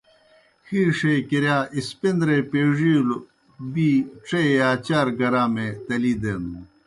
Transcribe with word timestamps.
ہِیݜے 0.67 1.13
کِرِیا 1.29 1.57
اِسپِندرے 1.75 2.37
پیڙیلوْ 2.51 3.17
بی 3.71 3.89
ڇے 4.25 4.41
یا 4.57 4.69
چار 4.85 5.07
گرامے 5.19 5.67
تلِی 5.85 6.13
دینَن۔ 6.21 6.63